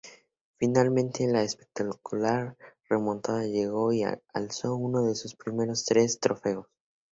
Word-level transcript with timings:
Finalmente 0.57 1.27
la 1.27 1.43
espectacular 1.43 2.57
remontada 2.89 3.43
llegó 3.45 3.93
y 3.93 4.01
alzó 4.33 4.75
uno 4.75 5.03
de 5.05 5.13
sus 5.13 5.35
primeros 5.35 5.85
tres 5.85 6.19
trofeos. 6.19 6.65